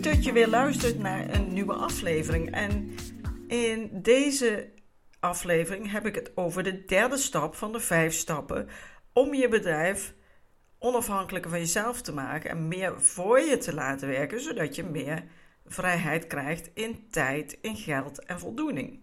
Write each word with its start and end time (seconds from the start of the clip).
Dat 0.00 0.24
je 0.24 0.32
weer 0.32 0.48
luistert 0.48 0.98
naar 0.98 1.34
een 1.34 1.52
nieuwe 1.52 1.72
aflevering. 1.72 2.50
En 2.50 2.94
in 3.46 3.90
deze 3.92 4.68
aflevering 5.20 5.90
heb 5.90 6.06
ik 6.06 6.14
het 6.14 6.30
over 6.34 6.62
de 6.62 6.84
derde 6.84 7.16
stap 7.16 7.54
van 7.54 7.72
de 7.72 7.80
vijf 7.80 8.14
stappen 8.14 8.68
om 9.12 9.34
je 9.34 9.48
bedrijf 9.48 10.14
onafhankelijker 10.78 11.50
van 11.50 11.58
jezelf 11.58 12.02
te 12.02 12.12
maken 12.12 12.50
en 12.50 12.68
meer 12.68 13.00
voor 13.00 13.40
je 13.40 13.58
te 13.58 13.74
laten 13.74 14.08
werken, 14.08 14.40
zodat 14.40 14.74
je 14.74 14.84
meer 14.84 15.24
vrijheid 15.66 16.26
krijgt 16.26 16.70
in 16.74 17.06
tijd, 17.10 17.58
in 17.60 17.76
geld 17.76 18.24
en 18.24 18.38
voldoening. 18.38 19.00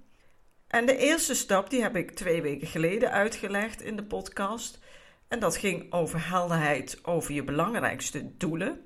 En 0.68 0.86
de 0.86 0.98
eerste 0.98 1.36
stap 1.36 1.70
die 1.70 1.82
heb 1.82 1.96
ik 1.96 2.12
twee 2.12 2.42
weken 2.42 2.68
geleden 2.68 3.12
uitgelegd 3.12 3.82
in 3.82 3.96
de 3.96 4.04
podcast. 4.04 4.80
En 5.28 5.40
dat 5.40 5.58
ging 5.58 5.94
over 5.94 6.30
helderheid 6.30 7.00
over 7.04 7.34
je 7.34 7.44
belangrijkste 7.44 8.38
doelen. 8.38 8.85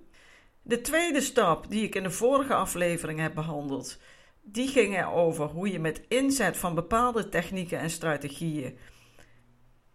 De 0.69 0.81
tweede 0.81 1.21
stap 1.21 1.69
die 1.69 1.83
ik 1.83 1.95
in 1.95 2.03
de 2.03 2.11
vorige 2.11 2.53
aflevering 2.53 3.19
heb 3.19 3.33
behandeld, 3.33 3.99
die 4.41 4.67
ging 4.67 5.05
over 5.05 5.45
hoe 5.45 5.71
je 5.71 5.79
met 5.79 6.01
inzet 6.07 6.57
van 6.57 6.75
bepaalde 6.75 7.29
technieken 7.29 7.79
en 7.79 7.89
strategieën 7.89 8.77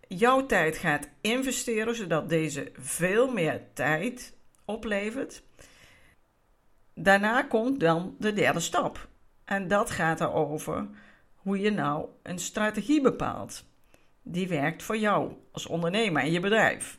jouw 0.08 0.46
tijd 0.46 0.76
gaat 0.76 1.08
investeren, 1.20 1.94
zodat 1.94 2.28
deze 2.28 2.72
veel 2.76 3.32
meer 3.32 3.60
tijd 3.74 4.36
oplevert. 4.64 5.42
Daarna 6.94 7.42
komt 7.42 7.80
dan 7.80 8.16
de 8.18 8.32
derde 8.32 8.60
stap. 8.60 9.08
En 9.44 9.68
dat 9.68 9.90
gaat 9.90 10.20
erover 10.20 10.88
hoe 11.34 11.58
je 11.58 11.70
nou 11.70 12.06
een 12.22 12.38
strategie 12.38 13.00
bepaalt. 13.00 13.64
Die 14.22 14.48
werkt 14.48 14.82
voor 14.82 14.96
jou 14.96 15.32
als 15.52 15.66
ondernemer 15.66 16.22
en 16.22 16.32
je 16.32 16.40
bedrijf. 16.40 16.98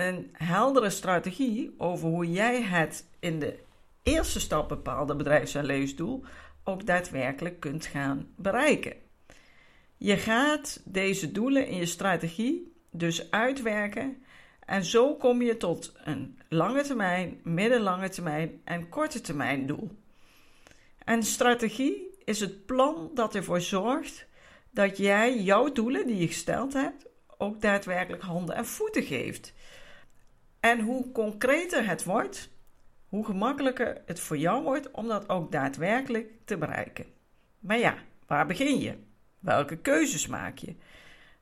Een 0.00 0.30
heldere 0.32 0.90
strategie 0.90 1.74
over 1.78 2.08
hoe 2.08 2.30
jij 2.30 2.62
het 2.62 3.06
in 3.18 3.38
de 3.38 3.58
eerste 4.02 4.40
stap 4.40 4.68
bepaalde 4.68 5.16
bedrijfs- 5.16 5.54
en 5.54 5.64
levensdoel 5.64 6.24
ook 6.64 6.86
daadwerkelijk 6.86 7.60
kunt 7.60 7.86
gaan 7.86 8.28
bereiken. 8.36 8.92
Je 9.96 10.16
gaat 10.16 10.80
deze 10.84 11.32
doelen 11.32 11.66
in 11.66 11.76
je 11.76 11.86
strategie 11.86 12.72
dus 12.90 13.30
uitwerken 13.30 14.22
en 14.66 14.84
zo 14.84 15.14
kom 15.14 15.42
je 15.42 15.56
tot 15.56 15.92
een 16.04 16.38
lange 16.48 16.82
termijn, 16.82 17.40
middellange 17.42 18.08
termijn 18.08 18.60
en 18.64 18.88
korte 18.88 19.20
termijn 19.20 19.66
doel. 19.66 19.90
En 21.04 21.22
strategie 21.22 22.18
is 22.24 22.40
het 22.40 22.66
plan 22.66 23.10
dat 23.14 23.34
ervoor 23.34 23.60
zorgt 23.60 24.26
dat 24.70 24.96
jij 24.96 25.40
jouw 25.40 25.72
doelen 25.72 26.06
die 26.06 26.16
je 26.16 26.26
gesteld 26.26 26.72
hebt 26.72 27.06
ook 27.38 27.60
daadwerkelijk 27.60 28.22
handen 28.22 28.54
en 28.54 28.66
voeten 28.66 29.02
geeft. 29.02 29.52
En 30.60 30.80
hoe 30.80 31.12
concreter 31.12 31.86
het 31.86 32.04
wordt, 32.04 32.50
hoe 33.08 33.24
gemakkelijker 33.24 34.02
het 34.06 34.20
voor 34.20 34.36
jou 34.36 34.62
wordt 34.62 34.90
om 34.90 35.08
dat 35.08 35.28
ook 35.28 35.52
daadwerkelijk 35.52 36.30
te 36.44 36.56
bereiken. 36.56 37.06
Maar 37.58 37.78
ja, 37.78 37.94
waar 38.26 38.46
begin 38.46 38.80
je? 38.80 38.94
Welke 39.38 39.76
keuzes 39.76 40.26
maak 40.26 40.58
je? 40.58 40.74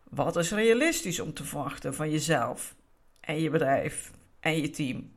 Wat 0.08 0.36
is 0.36 0.50
realistisch 0.50 1.20
om 1.20 1.34
te 1.34 1.44
verwachten 1.44 1.94
van 1.94 2.10
jezelf 2.10 2.74
en 3.20 3.40
je 3.40 3.50
bedrijf 3.50 4.10
en 4.40 4.60
je 4.60 4.70
team? 4.70 5.12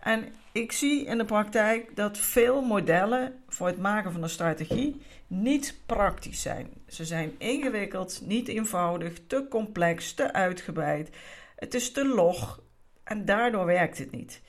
En 0.00 0.32
ik 0.52 0.72
zie 0.72 1.04
in 1.04 1.18
de 1.18 1.24
praktijk 1.24 1.96
dat 1.96 2.18
veel 2.18 2.62
modellen 2.62 3.42
voor 3.48 3.66
het 3.66 3.78
maken 3.78 4.12
van 4.12 4.22
een 4.22 4.28
strategie 4.28 5.02
niet 5.26 5.78
praktisch 5.86 6.42
zijn. 6.42 6.68
Ze 6.88 7.04
zijn 7.04 7.34
ingewikkeld, 7.38 8.20
niet 8.24 8.48
eenvoudig, 8.48 9.12
te 9.26 9.46
complex, 9.50 10.12
te 10.12 10.32
uitgebreid. 10.32 11.10
Het 11.56 11.74
is 11.74 11.92
te 11.92 12.06
log 12.06 12.60
en 13.04 13.24
daardoor 13.24 13.66
werkt 13.66 13.98
het 13.98 14.10
niet. 14.10 14.40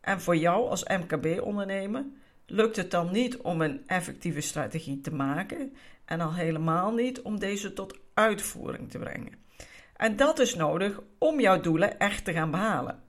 En 0.00 0.20
voor 0.20 0.36
jou 0.36 0.68
als 0.68 0.84
MKB-ondernemer 0.84 2.04
lukt 2.46 2.76
het 2.76 2.90
dan 2.90 3.10
niet 3.12 3.36
om 3.36 3.60
een 3.60 3.82
effectieve 3.86 4.40
strategie 4.40 5.00
te 5.00 5.14
maken 5.14 5.74
en 6.04 6.20
al 6.20 6.34
helemaal 6.34 6.92
niet 6.92 7.20
om 7.20 7.38
deze 7.38 7.72
tot 7.72 7.98
uitvoering 8.14 8.90
te 8.90 8.98
brengen. 8.98 9.38
En 9.96 10.16
dat 10.16 10.38
is 10.38 10.54
nodig 10.54 11.00
om 11.18 11.40
jouw 11.40 11.60
doelen 11.60 11.98
echt 11.98 12.24
te 12.24 12.32
gaan 12.32 12.50
behalen. 12.50 13.02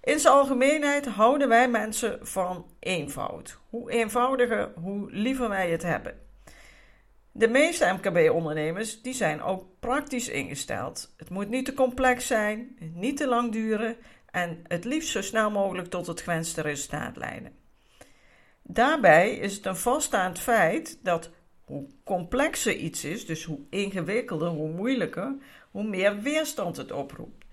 In 0.00 0.18
zijn 0.18 0.34
algemeenheid 0.34 1.06
houden 1.06 1.48
wij 1.48 1.68
mensen 1.68 2.26
van 2.26 2.66
eenvoud. 2.78 3.58
Hoe 3.70 3.90
eenvoudiger, 3.90 4.72
hoe 4.74 5.10
liever 5.10 5.48
wij 5.48 5.70
het 5.70 5.82
hebben. 5.82 6.18
De 7.36 7.48
meeste 7.48 7.92
MKB-ondernemers 7.92 9.02
die 9.02 9.14
zijn 9.14 9.42
ook 9.42 9.66
praktisch 9.80 10.28
ingesteld. 10.28 11.14
Het 11.16 11.30
moet 11.30 11.48
niet 11.48 11.64
te 11.64 11.74
complex 11.74 12.26
zijn, 12.26 12.78
niet 12.92 13.16
te 13.16 13.26
lang 13.26 13.52
duren 13.52 13.96
en 14.30 14.64
het 14.68 14.84
liefst 14.84 15.10
zo 15.10 15.22
snel 15.22 15.50
mogelijk 15.50 15.88
tot 15.88 16.06
het 16.06 16.20
gewenste 16.20 16.60
resultaat 16.60 17.16
leiden. 17.16 17.52
Daarbij 18.62 19.34
is 19.34 19.56
het 19.56 19.66
een 19.66 19.76
vaststaand 19.76 20.38
feit 20.38 20.98
dat 21.02 21.30
hoe 21.64 21.86
complexer 22.04 22.76
iets 22.76 23.04
is, 23.04 23.26
dus 23.26 23.44
hoe 23.44 23.60
ingewikkelder, 23.70 24.48
hoe 24.48 24.70
moeilijker, 24.70 25.34
hoe 25.70 25.84
meer 25.84 26.20
weerstand 26.20 26.76
het 26.76 26.92
oproept. 26.92 27.44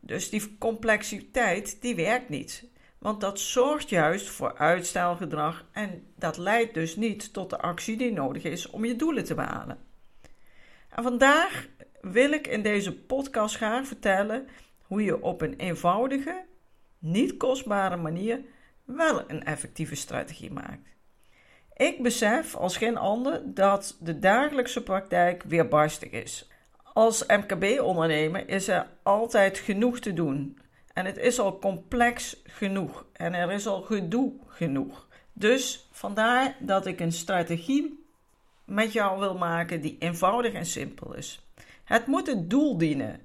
Dus 0.00 0.30
die 0.30 0.58
complexiteit, 0.58 1.82
die 1.82 1.94
werkt 1.94 2.28
niet. 2.28 2.64
Want 3.04 3.20
dat 3.20 3.40
zorgt 3.40 3.88
juist 3.88 4.28
voor 4.28 4.58
uitstelgedrag 4.58 5.64
en 5.72 6.06
dat 6.16 6.36
leidt 6.36 6.74
dus 6.74 6.96
niet 6.96 7.32
tot 7.32 7.50
de 7.50 7.58
actie 7.58 7.96
die 7.96 8.12
nodig 8.12 8.44
is 8.44 8.70
om 8.70 8.84
je 8.84 8.96
doelen 8.96 9.24
te 9.24 9.34
behalen. 9.34 9.78
En 10.88 11.02
vandaag 11.02 11.66
wil 12.00 12.32
ik 12.32 12.46
in 12.46 12.62
deze 12.62 12.96
podcast 12.96 13.56
graag 13.56 13.86
vertellen 13.86 14.48
hoe 14.82 15.02
je 15.02 15.22
op 15.22 15.40
een 15.40 15.54
eenvoudige, 15.54 16.44
niet 16.98 17.36
kostbare 17.36 17.96
manier 17.96 18.40
wel 18.84 19.30
een 19.30 19.44
effectieve 19.44 19.94
strategie 19.94 20.52
maakt. 20.52 20.88
Ik 21.76 22.02
besef 22.02 22.54
als 22.54 22.76
geen 22.76 22.96
ander 22.96 23.54
dat 23.54 23.96
de 24.00 24.18
dagelijkse 24.18 24.82
praktijk 24.82 25.42
weerbarstig 25.42 26.10
is. 26.10 26.48
Als 26.92 27.26
MKB-ondernemer 27.26 28.48
is 28.48 28.68
er 28.68 28.86
altijd 29.02 29.58
genoeg 29.58 29.98
te 29.98 30.12
doen. 30.12 30.58
En 30.94 31.04
het 31.04 31.18
is 31.18 31.38
al 31.38 31.58
complex 31.58 32.42
genoeg. 32.44 33.06
En 33.12 33.34
er 33.34 33.52
is 33.52 33.66
al 33.66 33.82
gedoe 33.82 34.32
genoeg. 34.46 35.08
Dus 35.32 35.88
vandaar 35.90 36.56
dat 36.60 36.86
ik 36.86 37.00
een 37.00 37.12
strategie 37.12 38.04
met 38.64 38.92
jou 38.92 39.18
wil 39.18 39.36
maken 39.36 39.80
die 39.80 39.96
eenvoudig 39.98 40.52
en 40.52 40.66
simpel 40.66 41.14
is. 41.14 41.46
Het 41.84 42.06
moet 42.06 42.26
het 42.26 42.50
doel 42.50 42.78
dienen. 42.78 43.20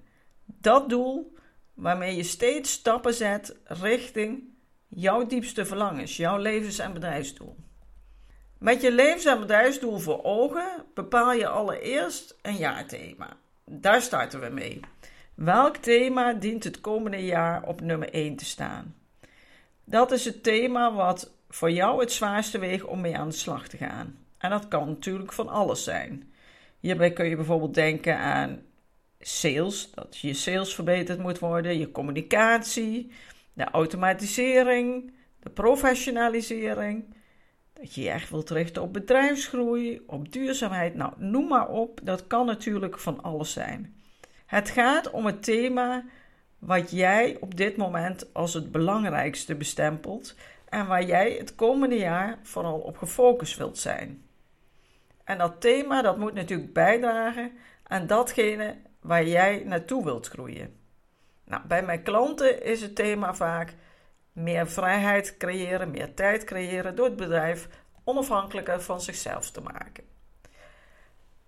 Dat 0.45 0.89
doel 0.89 1.35
waarmee 1.73 2.15
je 2.15 2.23
steeds 2.23 2.71
stappen 2.71 3.13
zet 3.13 3.55
richting 3.63 4.43
jouw 4.87 5.25
diepste 5.25 5.65
verlangens, 5.65 6.17
jouw 6.17 6.37
levens- 6.37 6.79
en 6.79 6.93
bedrijfsdoel. 6.93 7.55
Met 8.57 8.81
je 8.81 8.91
levens- 8.91 9.25
en 9.25 9.39
bedrijfsdoel 9.39 9.97
voor 9.97 10.23
ogen 10.23 10.85
bepaal 10.93 11.33
je 11.33 11.47
allereerst 11.47 12.37
een 12.41 12.55
jaarthema. 12.55 13.37
Daar 13.65 14.01
starten 14.01 14.39
we 14.39 14.49
mee. 14.49 14.79
Welk 15.39 15.75
thema 15.77 16.33
dient 16.33 16.63
het 16.63 16.81
komende 16.81 17.25
jaar 17.25 17.63
op 17.63 17.81
nummer 17.81 18.13
1 18.13 18.35
te 18.35 18.45
staan? 18.45 18.95
Dat 19.83 20.11
is 20.11 20.25
het 20.25 20.43
thema 20.43 20.93
wat 20.93 21.33
voor 21.49 21.71
jou 21.71 21.99
het 21.99 22.11
zwaarste 22.11 22.59
weegt 22.59 22.83
om 22.85 23.01
mee 23.01 23.17
aan 23.17 23.29
de 23.29 23.35
slag 23.35 23.67
te 23.67 23.77
gaan. 23.77 24.17
En 24.37 24.49
dat 24.49 24.67
kan 24.67 24.87
natuurlijk 24.87 25.33
van 25.33 25.49
alles 25.49 25.83
zijn. 25.83 26.33
Hierbij 26.79 27.13
kun 27.13 27.29
je 27.29 27.35
bijvoorbeeld 27.35 27.73
denken 27.73 28.17
aan 28.17 28.61
sales, 29.19 29.91
dat 29.91 30.17
je 30.17 30.33
sales 30.33 30.75
verbeterd 30.75 31.19
moet 31.19 31.39
worden, 31.39 31.79
je 31.79 31.91
communicatie, 31.91 33.11
de 33.53 33.63
automatisering, 33.63 35.13
de 35.39 35.49
professionalisering, 35.49 37.13
dat 37.73 37.93
je 37.93 38.01
je 38.01 38.09
echt 38.09 38.29
wilt 38.29 38.49
richten 38.49 38.81
op 38.81 38.93
bedrijfsgroei, 38.93 40.01
op 40.07 40.31
duurzaamheid. 40.31 40.95
Nou, 40.95 41.13
noem 41.17 41.47
maar 41.47 41.69
op. 41.69 41.99
Dat 42.03 42.27
kan 42.27 42.45
natuurlijk 42.45 42.99
van 42.99 43.23
alles 43.23 43.51
zijn. 43.51 43.98
Het 44.49 44.69
gaat 44.69 45.09
om 45.09 45.25
het 45.25 45.43
thema 45.43 46.03
wat 46.59 46.91
jij 46.91 47.37
op 47.39 47.57
dit 47.57 47.77
moment 47.77 48.33
als 48.33 48.53
het 48.53 48.71
belangrijkste 48.71 49.55
bestempelt 49.55 50.35
en 50.69 50.87
waar 50.87 51.03
jij 51.03 51.31
het 51.31 51.55
komende 51.55 51.97
jaar 51.97 52.37
vooral 52.43 52.79
op 52.79 52.97
gefocust 52.97 53.57
wilt 53.57 53.77
zijn. 53.77 54.23
En 55.23 55.37
dat 55.37 55.61
thema 55.61 56.01
dat 56.01 56.17
moet 56.17 56.33
natuurlijk 56.33 56.73
bijdragen 56.73 57.51
aan 57.83 58.07
datgene 58.07 58.75
waar 58.99 59.25
jij 59.25 59.63
naartoe 59.65 60.03
wilt 60.03 60.27
groeien. 60.27 60.75
Nou, 61.43 61.63
bij 61.67 61.83
mijn 61.83 62.03
klanten 62.03 62.63
is 62.63 62.81
het 62.81 62.95
thema 62.95 63.33
vaak 63.33 63.73
meer 64.31 64.67
vrijheid 64.67 65.37
creëren, 65.37 65.91
meer 65.91 66.13
tijd 66.13 66.43
creëren 66.43 66.95
door 66.95 67.05
het 67.05 67.15
bedrijf 67.15 67.67
onafhankelijker 68.03 68.81
van 68.81 69.01
zichzelf 69.01 69.51
te 69.51 69.61
maken. 69.61 70.03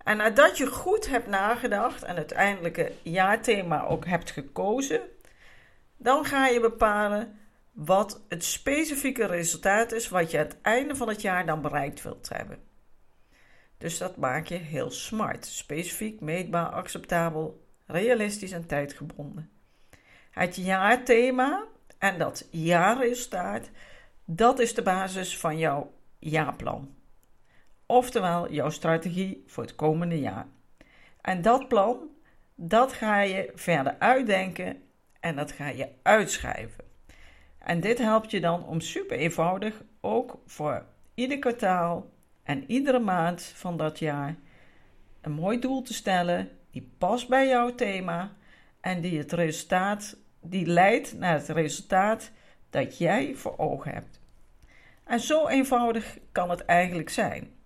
En 0.03 0.18
nadat 0.18 0.57
je 0.57 0.68
goed 0.68 1.07
hebt 1.07 1.27
nagedacht 1.27 2.03
en 2.03 2.15
het 2.15 2.18
uiteindelijke 2.18 2.92
jaarthema 3.01 3.86
ook 3.86 4.06
hebt 4.06 4.31
gekozen, 4.31 5.01
dan 5.98 6.25
ga 6.25 6.48
je 6.48 6.59
bepalen 6.59 7.39
wat 7.71 8.21
het 8.27 8.44
specifieke 8.44 9.25
resultaat 9.25 9.92
is 9.92 10.09
wat 10.09 10.31
je 10.31 10.38
aan 10.38 10.44
het 10.44 10.62
einde 10.62 10.95
van 10.95 11.07
het 11.07 11.21
jaar 11.21 11.45
dan 11.45 11.62
bereikt 11.62 12.01
wilt 12.01 12.30
hebben. 12.30 12.59
Dus 13.77 13.98
dat 13.98 14.18
maak 14.18 14.45
je 14.45 14.56
heel 14.56 14.92
smart, 14.92 15.45
specifiek, 15.45 16.19
meetbaar, 16.19 16.69
acceptabel, 16.69 17.65
realistisch 17.86 18.51
en 18.51 18.68
tijdgebonden. 18.68 19.50
Het 20.31 20.56
jaarthema 20.56 21.65
en 21.98 22.18
dat 22.18 22.48
jaarresultaat, 22.51 23.69
dat 24.25 24.59
is 24.59 24.74
de 24.74 24.81
basis 24.81 25.38
van 25.38 25.57
jouw 25.57 25.94
jaarplan. 26.19 26.95
Oftewel 27.92 28.52
jouw 28.52 28.70
strategie 28.70 29.44
voor 29.48 29.64
het 29.64 29.76
komende 29.76 30.20
jaar. 30.20 30.48
En 31.22 31.42
dat 31.42 31.68
plan, 31.68 31.98
dat 32.56 32.94
ga 32.94 33.22
je 33.22 33.52
verder 33.56 33.96
uitdenken 34.00 34.84
en 35.20 35.36
dat 35.36 35.52
ga 35.52 35.68
je 35.68 35.88
uitschrijven. 36.02 36.84
En 37.58 37.80
dit 37.80 37.98
helpt 37.98 38.32
je 38.32 38.40
dan 38.40 38.66
om 38.66 38.80
super 38.80 39.18
eenvoudig 39.18 39.82
ook 40.02 40.42
voor 40.46 40.86
ieder 41.14 41.40
kwartaal 41.40 42.10
en 42.44 42.64
iedere 42.68 43.00
maand 43.00 43.44
van 43.44 43.78
dat 43.78 44.00
jaar 44.00 44.36
een 45.22 45.32
mooi 45.32 45.60
doel 45.60 45.82
te 45.82 45.94
stellen 45.94 46.50
die 46.70 46.92
past 46.98 47.28
bij 47.28 47.48
jouw 47.48 47.76
thema 47.76 48.32
en 48.82 49.02
die 49.02 49.18
het 49.18 49.32
resultaat 49.32 50.18
die 50.42 50.66
leidt 50.66 51.18
naar 51.18 51.34
het 51.34 51.50
resultaat 51.50 52.32
dat 52.70 52.98
jij 52.98 53.36
voor 53.36 53.58
ogen 53.58 53.94
hebt. 53.94 54.20
En 55.04 55.20
zo 55.20 55.48
eenvoudig 55.48 56.18
kan 56.32 56.50
het 56.50 56.66
eigenlijk 56.66 57.10
zijn. 57.10 57.60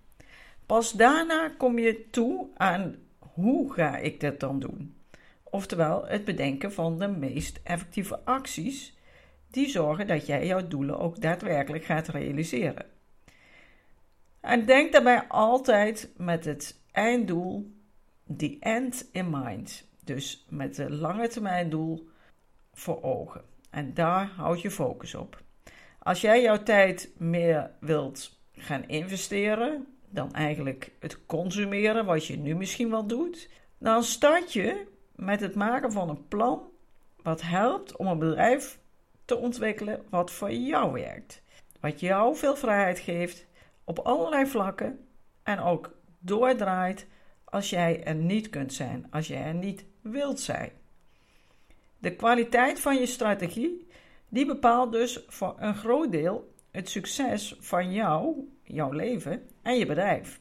Pas 0.66 0.92
daarna 0.92 1.50
kom 1.58 1.80
je 1.80 2.10
toe 2.10 2.48
aan 2.56 2.96
hoe 3.20 3.74
ga 3.74 3.98
ik 3.98 4.20
dit 4.20 4.40
dan 4.40 4.60
doen? 4.60 4.96
Oftewel 5.44 6.06
het 6.08 6.26
bedenken 6.26 6.74
van 6.74 7.00
de 7.00 7.08
meest 7.08 7.60
effectieve 7.64 8.20
acties 8.24 8.98
die 9.50 9.70
zorgen 9.70 10.08
dat 10.08 10.26
jij 10.26 10.46
jouw 10.46 10.68
doelen 10.68 11.00
ook 11.00 11.22
daadwerkelijk 11.22 11.84
gaat 11.84 12.08
realiseren. 12.08 12.86
En 14.40 14.66
denk 14.66 14.92
daarbij 14.92 15.28
altijd 15.28 16.10
met 16.18 16.46
het 16.46 16.82
einddoel, 16.92 17.72
the 18.38 18.58
end 18.60 19.10
in 19.12 19.30
mind. 19.30 19.88
Dus 20.04 20.46
met 20.50 20.76
de 20.76 20.92
lange 20.92 21.28
termijn 21.28 21.70
doel 21.70 22.10
voor 22.74 23.04
ogen. 23.04 23.42
En 23.70 23.94
daar 23.94 24.26
houd 24.26 24.62
je 24.62 24.72
focus 24.72 25.16
op. 25.16 25.42
Als 26.00 26.22
jij 26.22 26.42
jouw 26.42 26.64
tijd 26.64 27.12
meer 27.18 27.72
wilt 27.80 28.40
gaan 28.54 28.88
investeren 28.88 29.95
dan 30.10 30.34
eigenlijk 30.34 30.92
het 31.00 31.26
consumeren, 31.26 32.06
wat 32.06 32.26
je 32.26 32.38
nu 32.38 32.56
misschien 32.56 32.90
wel 32.90 33.08
doet, 33.08 33.50
dan 33.78 34.04
start 34.04 34.54
je 34.54 34.88
met 35.16 35.40
het 35.40 35.56
maken 35.56 35.92
van 35.92 36.10
een 36.10 36.28
plan 36.28 36.62
wat 37.22 37.42
helpt 37.42 37.96
om 37.96 38.08
een 38.08 38.20
bedrijf 38.20 38.80
te 39.26 39.38
ontwikkelen 39.38 40.06
wat 40.10 40.32
voor 40.32 40.52
jou 40.52 40.92
werkt. 40.92 41.42
Wat 41.80 42.00
jou 42.00 42.36
veel 42.36 42.56
vrijheid 42.56 43.00
geeft 43.00 43.46
op 43.84 44.00
allerlei 44.00 44.46
vlakken 44.46 45.08
en 45.44 45.60
ook 45.60 45.92
doordraait 46.20 47.08
als 47.44 47.70
jij 47.70 48.04
er 48.04 48.16
niet 48.16 48.50
kunt 48.50 48.74
zijn, 48.74 49.08
als 49.12 49.28
jij 49.28 49.44
er 49.44 49.54
niet 49.54 49.86
wilt 50.02 50.40
zijn. 50.40 50.72
De 51.98 52.16
kwaliteit 52.16 52.80
van 52.80 52.96
je 52.96 53.06
strategie, 53.06 53.88
die 54.30 54.46
bepaalt 54.46 54.92
dus 54.92 55.24
voor 55.28 55.56
een 55.58 55.76
groot 55.76 56.12
deel 56.12 56.54
het 56.72 56.90
succes 56.90 57.56
van 57.60 57.92
jou, 57.92 58.50
jouw 58.66 58.92
leven 58.92 59.42
en 59.62 59.78
je 59.78 59.86
bedrijf. 59.86 60.40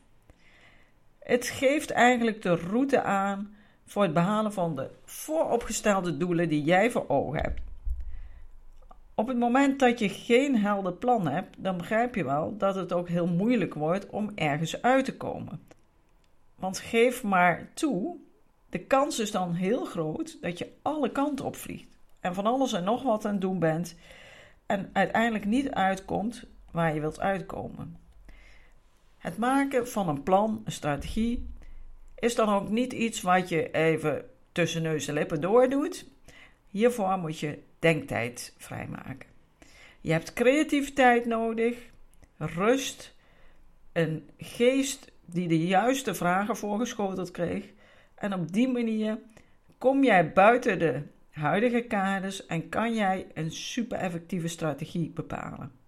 Het 1.19 1.47
geeft 1.47 1.91
eigenlijk 1.91 2.43
de 2.43 2.55
route 2.55 3.03
aan 3.03 3.55
voor 3.87 4.03
het 4.03 4.15
behalen 4.15 4.53
van 4.53 4.77
de 4.77 4.91
vooropgestelde 5.05 6.17
doelen 6.17 6.49
die 6.49 6.63
jij 6.63 6.91
voor 6.91 7.09
ogen 7.09 7.41
hebt. 7.41 7.61
Op 9.15 9.29
het 9.29 9.39
moment 9.39 9.79
dat 9.79 9.99
je 9.99 10.09
geen 10.09 10.57
helder 10.59 10.93
plan 10.93 11.29
hebt, 11.29 11.63
dan 11.63 11.77
begrijp 11.77 12.15
je 12.15 12.25
wel 12.25 12.57
dat 12.57 12.75
het 12.75 12.93
ook 12.93 13.09
heel 13.09 13.27
moeilijk 13.27 13.75
wordt 13.75 14.11
om 14.11 14.31
ergens 14.35 14.83
uit 14.83 15.05
te 15.05 15.17
komen. 15.17 15.61
Want 16.55 16.79
geef 16.79 17.23
maar 17.23 17.71
toe 17.75 18.17
de 18.69 18.79
kans 18.79 19.19
is 19.19 19.31
dan 19.31 19.53
heel 19.53 19.85
groot 19.85 20.39
dat 20.41 20.59
je 20.59 20.73
alle 20.83 21.13
kanten 21.13 21.45
opvliegt 21.45 21.99
en 22.21 22.35
van 22.35 22.47
alles 22.47 22.73
en 22.73 22.85
nog 22.85 23.03
wat 23.03 23.25
aan 23.25 23.33
het 23.33 23.41
doen 23.41 23.59
bent 23.59 23.97
en 24.67 24.91
uiteindelijk 24.93 25.45
niet 25.45 25.71
uitkomt 25.71 26.45
waar 26.71 26.95
je 26.95 27.01
wilt 27.01 27.21
uitkomen. 27.21 28.04
Het 29.25 29.39
maken 29.39 29.89
van 29.89 30.09
een 30.09 30.23
plan, 30.23 30.63
een 30.65 30.73
strategie, 30.73 31.51
is 32.15 32.35
dan 32.35 32.49
ook 32.49 32.69
niet 32.69 32.93
iets 32.93 33.23
wat 33.23 33.49
je 33.49 33.71
even 33.71 34.25
tussen 34.53 34.83
neus 34.83 35.09
en 35.09 35.15
lippen 35.15 35.41
doordoet. 35.41 36.07
Hiervoor 36.71 37.19
moet 37.19 37.39
je 37.39 37.59
denktijd 37.79 38.55
vrijmaken. 38.59 39.29
Je 40.01 40.13
hebt 40.13 40.33
creativiteit 40.33 41.27
nodig, 41.27 41.77
rust, 42.37 43.15
een 43.93 44.31
geest 44.39 45.13
die 45.25 45.49
de 45.49 45.67
juiste 45.67 46.15
vragen 46.15 46.57
voorgeschoteld 46.57 47.31
kreeg 47.31 47.73
en 48.15 48.35
op 48.35 48.53
die 48.53 48.69
manier 48.69 49.19
kom 49.79 50.05
jij 50.05 50.33
buiten 50.33 50.79
de 50.79 51.03
huidige 51.31 51.81
kaders 51.81 52.47
en 52.47 52.69
kan 52.69 52.95
jij 52.95 53.27
een 53.35 53.53
super 53.53 53.99
effectieve 53.99 54.49
strategie 54.49 55.11
bepalen. 55.11 55.84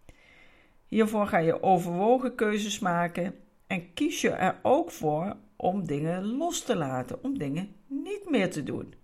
Hiervoor 0.88 1.26
ga 1.26 1.38
je 1.38 1.62
overwogen 1.62 2.34
keuzes 2.34 2.78
maken 2.78 3.34
en 3.66 3.92
kies 3.94 4.20
je 4.20 4.30
er 4.30 4.58
ook 4.62 4.90
voor 4.90 5.36
om 5.56 5.86
dingen 5.86 6.24
los 6.24 6.62
te 6.62 6.76
laten, 6.76 7.24
om 7.24 7.38
dingen 7.38 7.74
niet 7.86 8.30
meer 8.30 8.50
te 8.50 8.62
doen. 8.62 8.94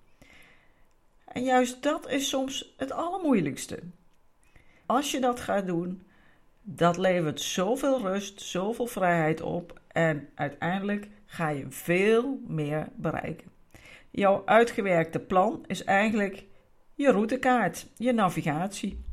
En 1.25 1.43
juist 1.43 1.82
dat 1.82 2.08
is 2.11 2.29
soms 2.29 2.75
het 2.76 2.93
allermoeilijkste. 2.93 3.79
Als 4.87 5.11
je 5.11 5.20
dat 5.20 5.40
gaat 5.40 5.67
doen, 5.67 6.02
dat 6.62 6.96
levert 6.96 7.40
zoveel 7.40 8.00
rust, 8.00 8.40
zoveel 8.40 8.87
vrijheid 8.87 9.40
op 9.40 9.81
en 9.88 10.28
uiteindelijk 10.35 11.08
ga 11.26 11.49
je 11.49 11.67
veel 11.69 12.40
meer 12.46 12.88
bereiken. 12.96 13.50
Jouw 14.11 14.43
uitgewerkte 14.44 15.19
plan 15.19 15.64
is 15.67 15.85
eigenlijk 15.85 16.44
je 16.94 17.11
routekaart, 17.11 17.87
je 17.97 18.12
navigatie. 18.12 19.04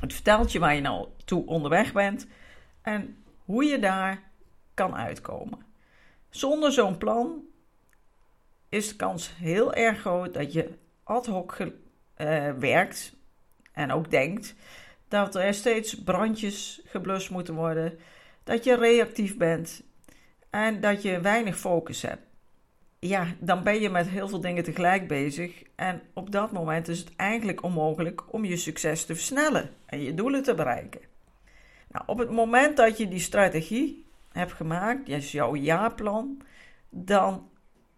Het 0.00 0.12
vertelt 0.12 0.52
je 0.52 0.58
waar 0.58 0.74
je 0.74 0.80
nou 0.80 1.08
toe 1.24 1.46
onderweg 1.46 1.92
bent 1.92 2.26
en 2.82 3.24
hoe 3.44 3.64
je 3.64 3.78
daar 3.78 4.22
kan 4.74 4.94
uitkomen. 4.94 5.58
Zonder 6.30 6.72
zo'n 6.72 6.98
plan 6.98 7.42
is 8.68 8.88
de 8.88 8.96
kans 8.96 9.34
heel 9.36 9.74
erg 9.74 10.00
groot 10.00 10.34
dat 10.34 10.52
je 10.52 10.78
ad 11.02 11.26
hoc 11.26 11.58
uh, 11.60 11.68
werkt 12.52 13.16
en 13.72 13.92
ook 13.92 14.10
denkt 14.10 14.54
dat 15.08 15.34
er 15.34 15.54
steeds 15.54 16.02
brandjes 16.02 16.80
geblust 16.84 17.30
moeten 17.30 17.54
worden, 17.54 17.98
dat 18.44 18.64
je 18.64 18.76
reactief 18.76 19.36
bent 19.36 19.82
en 20.50 20.80
dat 20.80 21.02
je 21.02 21.20
weinig 21.20 21.58
focus 21.58 22.02
hebt. 22.02 22.31
Ja, 23.04 23.26
dan 23.38 23.62
ben 23.62 23.80
je 23.80 23.88
met 23.88 24.08
heel 24.08 24.28
veel 24.28 24.40
dingen 24.40 24.64
tegelijk 24.64 25.08
bezig. 25.08 25.62
En 25.74 26.02
op 26.14 26.32
dat 26.32 26.52
moment 26.52 26.88
is 26.88 26.98
het 26.98 27.16
eigenlijk 27.16 27.62
onmogelijk 27.62 28.32
om 28.32 28.44
je 28.44 28.56
succes 28.56 29.04
te 29.04 29.14
versnellen 29.14 29.70
en 29.86 30.02
je 30.02 30.14
doelen 30.14 30.42
te 30.42 30.54
bereiken. 30.54 31.00
Nou, 31.88 32.04
op 32.06 32.18
het 32.18 32.30
moment 32.30 32.76
dat 32.76 32.98
je 32.98 33.08
die 33.08 33.18
strategie 33.18 34.04
hebt 34.32 34.52
gemaakt, 34.52 35.08
is 35.08 35.32
jouw 35.32 35.54
jaarplan, 35.54 36.42
dan 36.90 37.48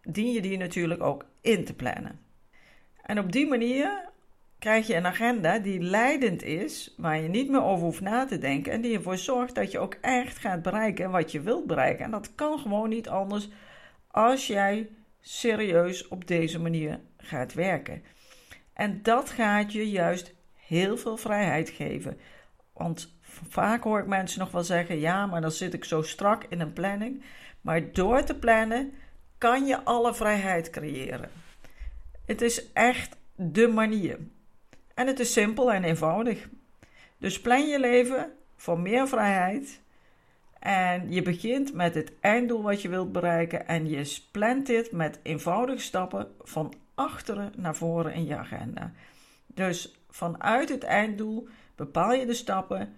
dien 0.03 0.33
je 0.33 0.41
die 0.41 0.59
natuurlijk 0.59 1.03
ook 1.03 1.25
in 1.41 1.65
te 1.65 1.75
plannen. 1.75 2.21
En 3.03 3.19
op 3.19 3.33
die 3.33 3.47
manier 3.47 4.09
krijg 4.59 4.87
je 4.87 4.95
een 4.95 5.07
agenda 5.07 5.59
die 5.59 5.81
leidend 5.81 6.43
is, 6.43 6.95
waar 6.97 7.21
je 7.21 7.29
niet 7.29 7.51
meer 7.51 7.63
over 7.63 7.85
hoeft 7.85 8.01
na 8.01 8.25
te 8.25 8.39
denken 8.39 8.73
en 8.73 8.81
die 8.81 8.97
ervoor 8.97 9.19
zorgt 9.19 9.55
dat 9.55 9.71
je 9.71 9.79
ook 9.79 9.97
echt 10.01 10.39
gaat 10.39 10.63
bereiken 10.63 11.11
wat 11.11 11.33
je 11.33 11.41
wilt 11.41 11.67
bereiken. 11.67 12.05
En 12.05 12.11
dat 12.11 12.35
kan 12.35 12.59
gewoon 12.59 12.89
niet 12.89 13.09
anders 13.09 13.49
als 14.15 14.47
jij 14.47 14.89
serieus 15.21 16.09
op 16.09 16.27
deze 16.27 16.61
manier 16.61 17.01
gaat 17.17 17.55
werken. 17.55 18.03
En 18.73 19.03
dat 19.03 19.31
gaat 19.31 19.73
je 19.73 19.91
juist 19.91 20.35
heel 20.55 20.97
veel 20.97 21.17
vrijheid 21.17 21.71
geven. 21.71 22.19
Want 22.73 23.17
vaak 23.49 23.83
hoor 23.83 23.99
ik 23.99 24.07
mensen 24.07 24.39
nog 24.39 24.51
wel 24.51 24.65
zeggen: 24.65 24.99
ja, 24.99 25.27
maar 25.27 25.41
dan 25.41 25.51
zit 25.51 25.75
ik 25.75 25.85
zo 25.85 26.03
strak 26.03 26.45
in 26.49 26.61
een 26.61 26.73
planning. 26.73 27.23
Maar 27.61 27.93
door 27.93 28.25
te 28.25 28.35
plannen 28.35 28.93
kan 29.39 29.67
je 29.67 29.85
alle 29.85 30.15
vrijheid 30.15 30.71
creëren. 30.71 31.31
Het 32.27 32.43
is 32.43 32.73
echt 32.73 33.17
de 33.35 33.69
manier. 33.69 34.19
En 34.95 35.07
het 35.07 35.21
is 35.21 35.33
simpel 35.33 35.73
en 35.73 35.85
eenvoudig. 35.85 36.49
Dus 37.19 37.41
plan 37.41 37.67
je 37.69 37.81
leven 37.81 38.33
voor 38.57 38.81
meer 38.81 39.09
vrijheid 39.09 39.81
En 40.65 41.13
je 41.13 41.23
begint 41.23 41.75
met 41.75 41.95
het 41.95 42.13
einddoel 42.21 42.63
wat 42.63 42.83
je 42.83 42.89
wilt 42.89 43.13
bereiken 43.13 43.67
en 43.67 43.89
je 43.89 44.19
plant 44.31 44.67
dit 44.67 44.93
met 44.93 45.21
eenvoudige 45.23 45.83
stappen 45.83 46.29
van 46.41 46.75
achteren 46.95 47.53
naar 47.57 47.77
voren 47.77 48.15
in 48.15 48.27
je 48.27 48.37
agenda. 48.37 48.93
Dus 49.47 49.95
vanuit 50.11 50.69
het 50.69 50.83
einddoel 50.83 51.49
bepaal 51.75 52.13
je 52.13 52.27
de 52.27 52.35
stappen 52.35 52.95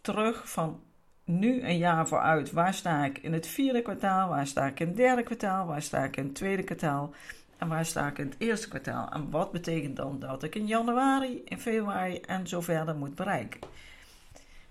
terug 0.00 0.50
van 0.50 0.80
nu 1.24 1.62
een 1.62 1.78
jaar 1.78 2.08
vooruit. 2.08 2.52
Waar 2.52 2.74
sta 2.74 3.04
ik 3.04 3.18
in 3.18 3.32
het 3.32 3.46
vierde 3.46 3.82
kwartaal? 3.82 4.28
Waar 4.28 4.46
sta 4.46 4.66
ik 4.66 4.80
in 4.80 4.86
het 4.86 4.96
derde 4.96 5.22
kwartaal? 5.22 5.66
Waar 5.66 5.82
sta 5.82 6.04
ik 6.04 6.16
in 6.16 6.24
het 6.24 6.34
tweede 6.34 6.62
kwartaal? 6.62 7.14
En 7.56 7.68
waar 7.68 7.86
sta 7.86 8.06
ik 8.06 8.18
in 8.18 8.26
het 8.26 8.36
eerste 8.38 8.68
kwartaal? 8.68 9.08
En 9.08 9.30
wat 9.30 9.52
betekent 9.52 9.96
dan 9.96 10.18
dat 10.18 10.42
ik 10.42 10.54
in 10.54 10.66
januari, 10.66 11.42
in 11.44 11.60
februari 11.60 12.20
en 12.20 12.46
zo 12.46 12.60
verder 12.60 12.96
moet 12.96 13.14
bereiken? 13.14 13.60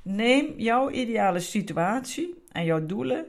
Neem 0.10 0.54
jouw 0.58 0.90
ideale 0.90 1.40
situatie 1.40 2.44
en 2.52 2.66
jouw 2.66 2.86
doelen, 2.86 3.26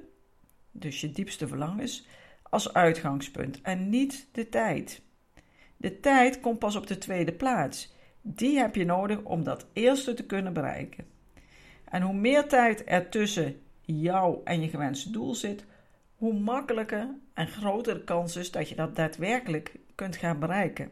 dus 0.70 1.00
je 1.00 1.11
diepste 1.11 1.49
verlangens, 1.49 2.06
als 2.42 2.73
uitgangspunt 2.73 3.61
en 3.62 3.88
niet 3.88 4.28
de 4.32 4.49
tijd. 4.49 5.02
De 5.76 6.00
tijd 6.00 6.40
komt 6.40 6.58
pas 6.58 6.76
op 6.76 6.87
de 6.87 6.99
tweede 6.99 7.32
plaats. 7.32 7.94
Die 8.20 8.58
heb 8.58 8.75
je 8.75 8.85
nodig 8.85 9.23
om 9.23 9.44
dat 9.44 9.66
eerste 9.73 10.14
te 10.14 10.26
kunnen 10.26 10.52
bereiken. 10.52 11.06
En 11.85 12.02
hoe 12.02 12.14
meer 12.14 12.49
tijd 12.49 12.82
er 12.87 13.08
tussen 13.08 13.61
jou 13.80 14.40
en 14.44 14.61
je 14.61 14.68
gewenste 14.68 15.11
doel 15.11 15.35
zit, 15.35 15.64
hoe 16.16 16.35
makkelijker 16.35 17.08
en 17.35 17.49
groter 17.49 17.94
de 17.94 18.04
kans 18.04 18.37
is 18.37 18.50
dat 18.50 18.68
je 18.68 18.75
dat 18.75 18.97
daadwerkelijk 18.97 19.75
kunt 19.94 20.16
gaan 20.16 20.38
bereiken. 20.38 20.90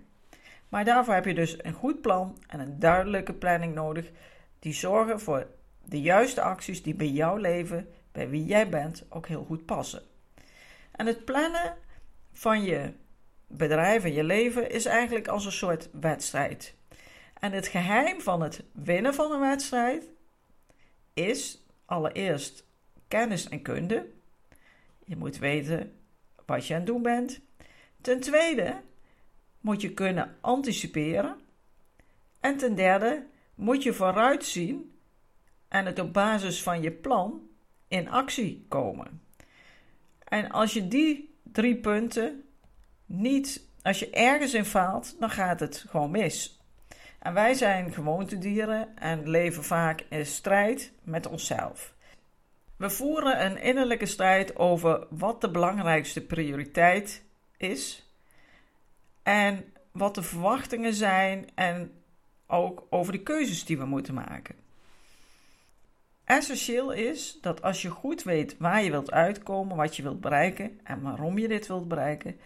Maar 0.69 0.85
daarvoor 0.85 1.15
heb 1.15 1.25
je 1.25 1.35
dus 1.35 1.65
een 1.65 1.73
goed 1.73 2.01
plan 2.01 2.39
en 2.47 2.61
een 2.61 2.79
duidelijke 2.79 3.35
planning 3.35 3.75
nodig 3.75 4.11
die 4.59 4.73
zorgen 4.73 5.21
voor 5.21 5.47
de 5.89 6.01
juiste 6.01 6.41
acties 6.41 6.83
die 6.83 6.95
bij 6.95 7.09
jouw 7.09 7.37
leven, 7.37 7.89
bij 8.13 8.29
wie 8.29 8.45
jij 8.45 8.69
bent, 8.69 9.05
ook 9.09 9.27
heel 9.27 9.45
goed 9.45 9.65
passen. 9.65 10.03
En 10.93 11.07
het 11.07 11.25
plannen 11.25 11.77
van 12.33 12.63
je 12.63 12.93
bedrijf 13.47 14.05
en 14.05 14.13
je 14.13 14.25
leven 14.25 14.71
is 14.71 14.85
eigenlijk 14.85 15.29
als 15.29 15.45
een 15.45 15.53
soort 15.53 15.89
wedstrijd. 15.93 16.75
En 17.41 17.53
het 17.53 17.67
geheim 17.67 18.21
van 18.21 18.43
het 18.43 18.63
winnen 18.73 19.15
van 19.15 19.33
een 19.33 19.41
wedstrijd 19.41 20.09
is 21.15 21.65
allereerst 21.85 22.65
kennis 23.09 23.49
en 23.49 23.63
kunde. 23.63 24.07
Je 25.05 25.17
moet 25.17 25.39
weten 25.39 25.93
wat 26.47 26.67
je 26.67 26.75
aan 26.75 26.81
het 26.81 26.89
doen 26.89 27.03
bent. 27.03 27.41
Ten 28.01 28.21
tweede 28.21 28.81
moet 29.61 29.81
je 29.81 29.95
kunnen 29.95 30.37
anticiperen. 30.41 31.37
En 32.41 32.57
ten 32.57 32.75
derde 32.75 33.27
moet 33.55 33.83
je 33.83 33.93
vooruitzien 33.93 34.96
en 35.77 35.87
het 35.87 35.99
op 35.99 36.13
basis 36.13 36.63
van 36.63 36.83
je 36.83 36.91
plan 36.91 37.41
in 37.89 38.11
actie 38.11 38.67
komen. 38.69 39.23
En 40.25 40.51
als 40.51 40.73
je 40.73 40.89
die 40.89 41.39
drie 41.43 41.77
punten 41.77 42.43
niet, 43.07 43.69
als 43.83 43.99
je 43.99 44.11
ergens 44.11 44.55
in 44.55 44.65
faalt, 44.65 45.17
dan 45.21 45.31
gaat 45.31 45.61
het 45.61 45.85
gewoon 45.89 46.11
mis. 46.11 46.61
En 47.19 47.35
wij 47.35 47.55
zijn 47.55 47.93
gewoontedieren 47.93 48.97
en 48.97 49.29
leven 49.29 49.65
vaak 49.65 50.05
in 50.09 50.27
strijd 50.27 50.93
met 51.03 51.27
onszelf. 51.27 51.95
We 52.77 52.91
voeren 52.91 53.45
een 53.45 53.61
innerlijke 53.61 54.07
strijd 54.07 54.57
over 54.57 55.07
wat 55.11 55.41
de 55.41 55.51
belangrijkste 55.51 56.27
prioriteit 56.27 57.23
is 57.57 58.11
en 59.23 59.73
wat 59.93 60.15
de 60.15 60.23
verwachtingen 60.23 60.95
zijn 60.95 61.49
en 61.55 61.93
ook 62.47 62.87
over 62.91 63.13
de 63.13 63.23
keuzes 63.23 63.65
die 63.65 63.79
we 63.79 63.85
moeten 63.85 64.15
maken. 64.15 64.66
Essentieel 66.27 66.93
is 66.93 67.39
dat 67.41 67.63
als 67.63 67.83
je 67.83 67.91
goed 67.91 68.23
weet 68.23 68.57
waar 68.59 68.83
je 68.83 68.91
wilt 68.91 69.13
uitkomen, 69.13 69.77
wat 69.77 69.97
je 69.97 70.03
wilt 70.03 70.21
bereiken 70.21 70.81
en 70.85 71.01
waarom 71.03 71.39
je 71.39 71.49
dit 71.49 71.67
wilt 71.67 71.89
bereiken, 71.89 72.41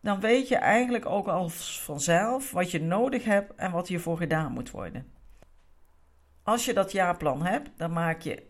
dan 0.00 0.20
weet 0.20 0.48
je 0.48 0.56
eigenlijk 0.56 1.06
ook 1.06 1.26
al 1.26 1.48
vanzelf 1.48 2.50
wat 2.50 2.70
je 2.70 2.82
nodig 2.82 3.24
hebt 3.24 3.54
en 3.54 3.70
wat 3.70 3.88
hiervoor 3.88 4.16
gedaan 4.16 4.52
moet 4.52 4.70
worden. 4.70 5.12
Als 6.42 6.64
je 6.64 6.72
dat 6.72 6.92
jaarplan 6.92 7.42
hebt, 7.42 7.70
dan 7.76 7.92
maak 7.92 8.20
je 8.20 8.42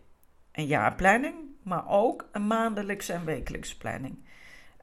een 0.51 0.65
jaarplanning, 0.65 1.35
maar 1.63 1.87
ook 1.87 2.29
een 2.31 2.47
maandelijkse 2.47 3.13
en 3.13 3.25
wekelijkse 3.25 3.77
planning. 3.77 4.25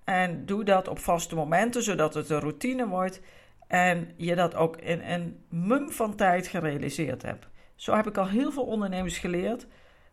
En 0.05 0.47
doe 0.47 0.65
dat 0.65 0.89
op 0.89 0.99
vaste 0.99 1.35
momenten, 1.35 1.83
zodat 1.83 2.15
het 2.15 2.31
een 2.31 2.41
routine 2.41 2.87
wordt 2.87 3.21
en 3.67 4.13
je 4.17 4.35
dat 4.35 4.55
ook 4.55 4.77
in 4.77 5.01
een 5.01 5.45
mum 5.49 5.91
van 5.91 6.15
tijd 6.15 6.47
gerealiseerd 6.47 7.23
hebt. 7.23 7.51
Zo 7.75 7.95
heb 7.95 8.07
ik 8.07 8.17
al 8.17 8.29
heel 8.29 8.53
veel 8.53 8.65
ondernemers 8.65 9.19
geleerd 9.19 9.67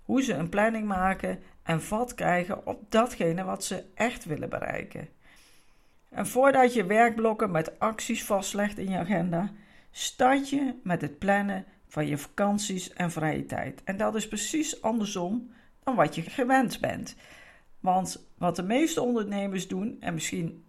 hoe 0.03 0.21
ze 0.23 0.33
een 0.33 0.49
planning 0.49 0.87
maken 0.87 1.39
en 1.63 1.81
vat 1.81 2.13
krijgen 2.13 2.65
op 2.65 2.91
datgene 2.91 3.43
wat 3.43 3.63
ze 3.63 3.83
echt 3.95 4.25
willen 4.25 4.49
bereiken. 4.49 5.07
En 6.09 6.27
voordat 6.27 6.73
je 6.73 6.85
werkblokken 6.85 7.51
met 7.51 7.79
acties 7.79 8.23
vastlegt 8.23 8.77
in 8.77 8.89
je 8.89 8.97
agenda, 8.97 9.51
start 9.91 10.49
je 10.49 10.79
met 10.83 11.01
het 11.01 11.17
plannen 11.17 11.65
van 11.87 12.07
je 12.07 12.17
vakanties 12.17 12.93
en 12.93 13.11
vrije 13.11 13.45
tijd. 13.45 13.83
En 13.83 13.97
dat 13.97 14.15
is 14.15 14.27
precies 14.27 14.81
andersom 14.81 15.51
dan 15.83 15.95
wat 15.95 16.15
je 16.15 16.21
gewend 16.21 16.79
bent. 16.79 17.15
Want 17.79 18.29
wat 18.37 18.55
de 18.55 18.63
meeste 18.63 19.01
ondernemers 19.01 19.67
doen, 19.67 19.97
en 19.99 20.13
misschien 20.13 20.65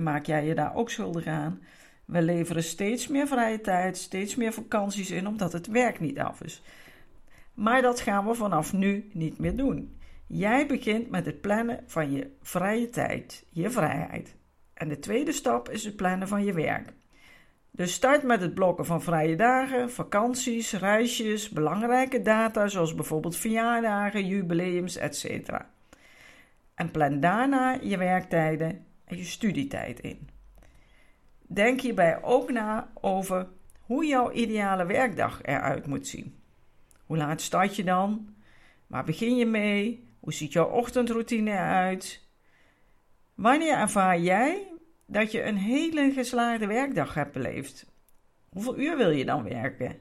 maak 0.00 0.26
jij 0.26 0.46
je 0.46 0.54
daar 0.54 0.74
ook 0.74 0.90
schuldig 0.90 1.26
aan, 1.26 1.62
we 2.08 2.22
leveren 2.22 2.62
steeds 2.62 3.08
meer 3.08 3.26
vrije 3.26 3.60
tijd, 3.60 3.96
steeds 3.96 4.34
meer 4.34 4.52
vakanties 4.52 5.10
in, 5.10 5.26
omdat 5.26 5.52
het 5.52 5.66
werk 5.66 6.00
niet 6.00 6.18
af 6.18 6.42
is. 6.42 6.62
Maar 7.54 7.82
dat 7.82 8.00
gaan 8.00 8.26
we 8.26 8.34
vanaf 8.34 8.72
nu 8.72 9.10
niet 9.12 9.38
meer 9.38 9.56
doen. 9.56 9.98
Jij 10.26 10.66
begint 10.66 11.10
met 11.10 11.26
het 11.26 11.40
plannen 11.40 11.84
van 11.86 12.12
je 12.12 12.30
vrije 12.42 12.90
tijd, 12.90 13.46
je 13.50 13.70
vrijheid. 13.70 14.36
En 14.74 14.88
de 14.88 14.98
tweede 14.98 15.32
stap 15.32 15.70
is 15.70 15.84
het 15.84 15.96
plannen 15.96 16.28
van 16.28 16.44
je 16.44 16.52
werk. 16.52 16.92
Dus 17.70 17.92
start 17.92 18.22
met 18.22 18.40
het 18.40 18.54
blokken 18.54 18.86
van 18.86 19.02
vrije 19.02 19.36
dagen, 19.36 19.90
vakanties, 19.90 20.72
reisjes, 20.72 21.48
belangrijke 21.48 22.22
data 22.22 22.68
zoals 22.68 22.94
bijvoorbeeld 22.94 23.36
verjaardagen, 23.36 24.26
jubileums, 24.26 24.96
etc. 24.96 25.50
En 26.74 26.90
plan 26.90 27.20
daarna 27.20 27.78
je 27.82 27.96
werktijden 27.96 28.84
en 29.04 29.16
je 29.16 29.24
studietijd 29.24 30.00
in. 30.00 30.36
Denk 31.50 31.80
hierbij 31.80 32.22
ook 32.22 32.50
na 32.50 32.90
over 32.94 33.46
hoe 33.80 34.06
jouw 34.06 34.32
ideale 34.32 34.86
werkdag 34.86 35.42
eruit 35.42 35.86
moet 35.86 36.06
zien. 36.06 36.40
Hoe 37.06 37.16
laat 37.16 37.40
start 37.40 37.76
je 37.76 37.84
dan? 37.84 38.34
Waar 38.86 39.04
begin 39.04 39.36
je 39.36 39.46
mee? 39.46 40.08
Hoe 40.20 40.32
ziet 40.32 40.52
jouw 40.52 40.68
ochtendroutine 40.68 41.50
eruit? 41.50 42.26
Wanneer 43.34 43.76
ervaar 43.76 44.20
jij 44.20 44.72
dat 45.06 45.32
je 45.32 45.42
een 45.42 45.56
hele 45.56 46.12
geslaagde 46.12 46.66
werkdag 46.66 47.14
hebt 47.14 47.32
beleefd? 47.32 47.86
Hoeveel 48.48 48.78
uur 48.78 48.96
wil 48.96 49.10
je 49.10 49.24
dan 49.24 49.42
werken? 49.42 49.96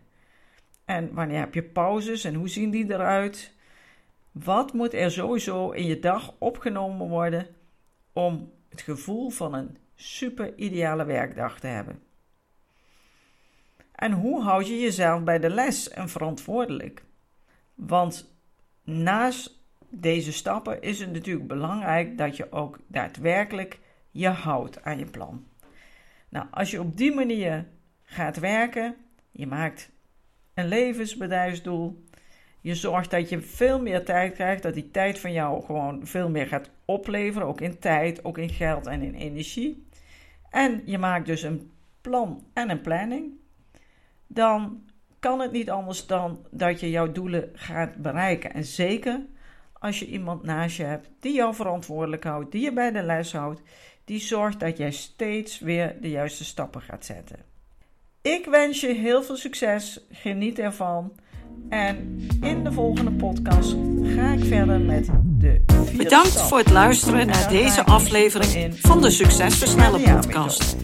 En 0.86 1.14
wanneer 1.14 1.40
heb 1.40 1.54
je 1.54 1.64
pauzes 1.64 2.24
en 2.24 2.34
hoe 2.34 2.50
zien 2.50 2.70
die 2.70 2.94
eruit? 2.94 3.54
Wat 4.32 4.74
moet 4.74 4.94
er 4.94 5.12
sowieso 5.12 5.72
in 5.72 5.86
je 5.86 6.00
dag 6.00 6.34
opgenomen 6.38 7.08
worden 7.08 7.48
om 8.14 8.52
het 8.70 8.82
gevoel 8.82 9.30
van 9.30 9.54
een 9.54 9.78
super 9.98 10.56
ideale 10.56 11.06
werkdag 11.06 11.60
te 11.60 11.68
hebben? 11.68 12.02
En 13.92 14.12
hoe 14.12 14.44
houd 14.44 14.68
je 14.68 14.80
jezelf 14.80 15.24
bij 15.24 15.40
de 15.40 15.50
les 15.50 15.90
en 15.90 16.10
verantwoordelijk? 16.10 17.04
Want 17.76 18.34
naast 18.84 19.60
deze 19.90 20.32
stappen 20.32 20.82
is 20.82 21.00
het 21.00 21.12
natuurlijk 21.12 21.48
belangrijk 21.48 22.18
dat 22.18 22.38
je 22.38 22.52
ook 22.52 22.80
daadwerkelijk 22.88 23.80
je 24.12 24.28
houdt 24.28 24.84
aan 24.84 24.98
je 24.98 25.06
plan. 25.06 25.46
Nou, 26.30 26.46
als 26.52 26.72
je 26.72 26.80
op 26.80 26.98
die 26.98 27.14
manier 27.14 27.66
gaat 28.04 28.40
werken, 28.40 28.96
je 29.32 29.48
maakt 29.48 29.92
een 30.54 30.68
levensbedrijfsdoel, 30.68 32.04
je 32.62 32.76
zorgt 32.76 33.12
dat 33.12 33.30
je 33.30 33.42
veel 33.42 33.82
meer 33.82 34.06
tijd 34.06 34.34
krijgt, 34.34 34.64
dat 34.64 34.74
die 34.74 34.92
tijd 34.92 35.20
van 35.20 35.32
jou 35.32 35.64
gewoon 35.64 36.08
veel 36.08 36.30
meer 36.30 36.48
gaat 36.48 36.70
opleveren, 36.86 37.48
ook 37.48 37.62
in 37.62 37.80
tijd, 37.80 38.26
ook 38.26 38.38
in 38.38 38.50
geld 38.50 38.86
en 38.86 39.02
in 39.02 39.14
energie. 39.14 39.87
En 40.50 40.82
je 40.86 40.98
maakt 40.98 41.26
dus 41.26 41.42
een 41.42 41.72
plan 42.02 42.46
en 42.54 42.70
een 42.70 42.82
planning 42.82 43.46
dan 44.28 44.82
kan 45.20 45.40
het 45.40 45.52
niet 45.52 45.70
anders 45.70 46.06
dan 46.06 46.46
dat 46.52 46.80
je 46.80 46.90
jouw 46.90 47.12
doelen 47.12 47.50
gaat 47.54 47.96
bereiken. 47.96 48.54
En 48.54 48.64
zeker 48.64 49.20
als 49.74 50.00
je 50.00 50.08
iemand 50.08 50.44
naast 50.44 50.78
je 50.78 50.84
hebt 50.84 51.10
die 51.20 51.34
jou 51.34 51.56
verantwoordelijk 51.56 52.24
houdt, 52.24 52.52
die 52.52 52.62
je 52.62 52.74
bij 52.74 52.92
de 52.92 53.04
les 53.04 53.34
houdt, 53.34 53.62
die 54.06 54.20
zorgt 54.20 54.60
dat 54.60 54.78
jij 54.78 54.92
steeds 54.92 55.60
weer 55.60 55.98
de 56.02 56.10
juiste 56.10 56.46
stappen 56.46 56.82
gaat 56.82 57.06
zetten. 57.06 57.38
Ik 58.22 58.46
wens 58.46 58.82
je 58.82 58.94
heel 58.94 59.24
veel 59.24 59.36
succes, 59.36 60.06
geniet 60.12 60.60
ervan. 60.60 61.16
En 61.70 62.28
in 62.42 62.64
de 62.64 62.72
volgende 62.72 63.12
podcast 63.12 63.76
ga 64.16 64.32
ik 64.32 64.44
verder 64.44 64.80
met 64.80 65.06
de 65.38 65.62
vierde 65.68 66.04
Bedankt 66.04 66.42
voor 66.42 66.58
het 66.58 66.72
luisteren 66.72 67.20
En 67.20 67.28
naar 67.28 67.50
deze 67.50 67.86
aflevering 67.86 68.54
in 68.54 68.74
van 68.76 69.02
de 69.02 69.10
Succesversnellen 69.10 70.00
Ja, 70.00 70.06
ja, 70.06 70.20
podcast. 70.20 70.76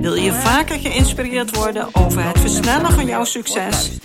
Wil 0.00 0.14
je 0.14 0.32
vaker 0.32 0.78
geïnspireerd 0.78 1.56
worden 1.56 1.88
over 1.92 2.24
het 2.24 2.38
versnellen 2.38 2.90
van 2.90 3.06
jouw 3.06 3.24
succes 3.24 3.98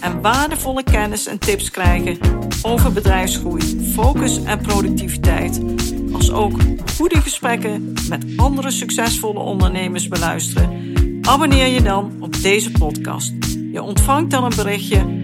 en 0.00 0.20
waardevolle 0.20 0.82
kennis 0.82 1.26
en 1.26 1.38
tips 1.38 1.70
krijgen 1.70 2.18
over 2.62 2.92
bedrijfsgroei, 2.92 3.90
focus 3.92 4.44
en 4.44 4.60
productiviteit, 4.60 5.60
als 6.12 6.32
ook 6.32 6.52
goede 6.96 7.20
gesprekken 7.20 7.92
met 8.08 8.24
andere 8.36 8.70
succesvolle 8.70 9.38
ondernemers 9.38 10.08
beluisteren? 10.08 10.92
Abonneer 11.22 11.66
je 11.66 11.82
dan 11.82 12.12
op 12.20 12.42
deze 12.42 12.70
podcast. 12.70 13.32
Je 13.72 13.82
ontvangt 13.82 14.30
dan 14.30 14.44
een 14.44 14.56
berichtje 14.56 15.23